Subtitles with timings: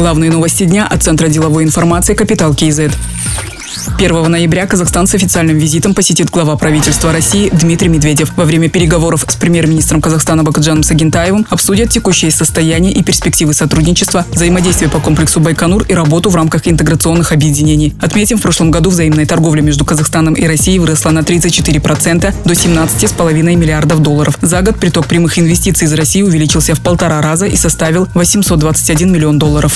[0.00, 2.90] Главные новости дня от Центра деловой информации «Капитал Киезет».
[3.98, 8.32] 1 ноября Казахстан с официальным визитом посетит глава правительства России Дмитрий Медведев.
[8.36, 14.90] Во время переговоров с премьер-министром Казахстана Бакаджаном Сагентаевым обсудят текущее состояние и перспективы сотрудничества, взаимодействие
[14.90, 17.94] по комплексу Байконур и работу в рамках интеграционных объединений.
[18.00, 23.42] Отметим, в прошлом году взаимная торговля между Казахстаном и Россией выросла на 34% до 17,5
[23.56, 24.38] миллиардов долларов.
[24.42, 29.38] За год приток прямых инвестиций из России увеличился в полтора раза и составил 821 миллион
[29.38, 29.72] долларов.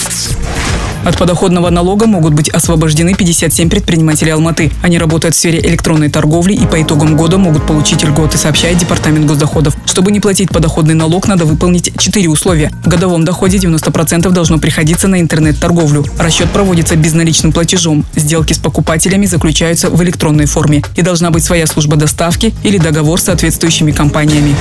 [1.04, 4.72] От подоходного налога могут быть освобождены 57 предпринимателей Алматы.
[4.82, 9.26] Они работают в сфере электронной торговли и по итогам года могут получить льготы, сообщает Департамент
[9.26, 9.76] госдоходов.
[9.84, 12.72] Чтобы не платить подоходный налог, надо выполнить четыре условия.
[12.84, 16.06] В годовом доходе 90% должно приходиться на интернет-торговлю.
[16.18, 18.06] Расчет проводится безналичным платежом.
[18.16, 20.82] Сделки с покупателями заключаются в электронной форме.
[20.96, 24.56] И должна быть своя служба доставки или договор с соответствующими компаниями.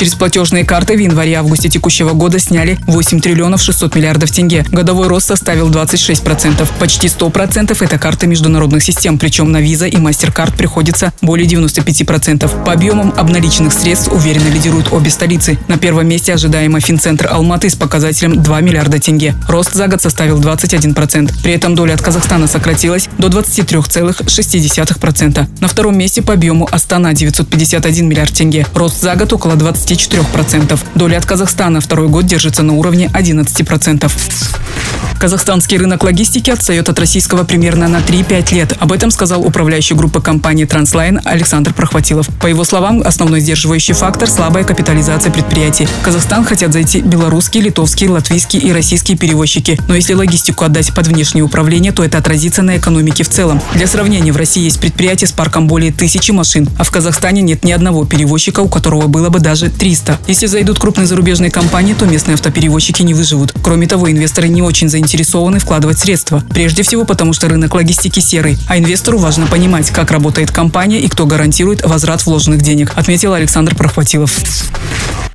[0.00, 4.64] Через платежные карты в январе-августе текущего года сняли 8 триллионов 600 миллиардов тенге.
[4.72, 6.66] Годовой рост составил 26%.
[6.78, 12.64] Почти 100% это карты международных систем, причем на Visa и MasterCard приходится более 95%.
[12.64, 15.58] По объемам обналиченных средств уверенно лидируют обе столицы.
[15.68, 19.34] На первом месте ожидаемо Финцентр Алматы с показателем 2 миллиарда тенге.
[19.48, 21.42] Рост за год составил 21%.
[21.42, 25.46] При этом доля от Казахстана сократилась до 23,6%.
[25.60, 28.66] На втором месте по объему Астана 951 миллиард тенге.
[28.72, 29.56] Рост за год около
[29.90, 30.78] 24%.
[30.94, 35.09] Доля от Казахстана второй год держится на уровне 11%.
[35.20, 38.72] Казахстанский рынок логистики отстает от российского примерно на 3-5 лет.
[38.80, 42.26] Об этом сказал управляющий группы компании Транслайн Александр Прохватилов.
[42.40, 45.84] По его словам, основной сдерживающий фактор– слабая капитализация предприятий.
[45.84, 49.78] В Казахстан хотят зайти белорусские, литовские, латвийские и российские перевозчики.
[49.88, 53.60] Но если логистику отдать под внешнее управление, то это отразится на экономике в целом.
[53.74, 57.62] Для сравнения, в России есть предприятия с парком более тысячи машин, а в Казахстане нет
[57.62, 60.18] ни одного перевозчика, у которого было бы даже 300.
[60.28, 63.52] Если зайдут крупные зарубежные компании, то местные автоперевозчики не выживут.
[63.62, 66.42] Кроме того, инвесторы не очень заинтересованы заинтересованы вкладывать средства.
[66.50, 71.08] Прежде всего потому, что рынок логистики серый, а инвестору важно понимать, как работает компания и
[71.08, 74.30] кто гарантирует возврат вложенных денег, отметил Александр Прохватилов.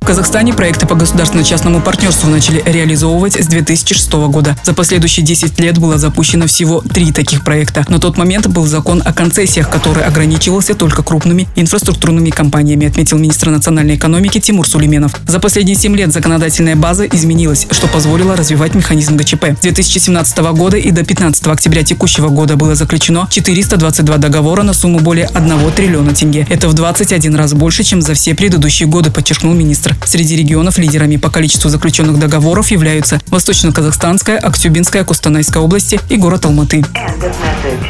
[0.06, 4.56] В Казахстане проекты по государственно-частному партнерству начали реализовывать с 2006 года.
[4.62, 7.84] За последующие 10 лет было запущено всего три таких проекта.
[7.88, 13.50] На тот момент был закон о концессиях, который ограничивался только крупными инфраструктурными компаниями, отметил министр
[13.50, 15.12] национальной экономики Тимур Сулейменов.
[15.26, 19.58] За последние 7 лет законодательная база изменилась, что позволило развивать механизм ГЧП.
[19.58, 25.00] С 2017 года и до 15 октября текущего года было заключено 422 договора на сумму
[25.00, 26.46] более 1 триллиона тенге.
[26.48, 29.95] Это в 21 раз больше, чем за все предыдущие годы, подчеркнул министр.
[30.04, 36.84] Среди регионов лидерами по количеству заключенных договоров являются Восточно-Казахстанская, Актюбинская, Кустанайская области и город Алматы.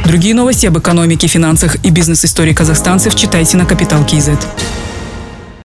[0.05, 4.39] Другие новости об экономике, финансах и бизнес-истории казахстанцев читайте на Капитал Киезет.